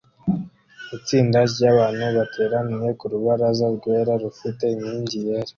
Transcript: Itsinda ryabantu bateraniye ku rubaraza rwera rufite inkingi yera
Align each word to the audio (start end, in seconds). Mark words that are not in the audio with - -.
Itsinda 0.97 1.39
ryabantu 1.51 2.03
bateraniye 2.17 2.89
ku 2.99 3.05
rubaraza 3.13 3.65
rwera 3.75 4.13
rufite 4.23 4.63
inkingi 4.73 5.17
yera 5.25 5.49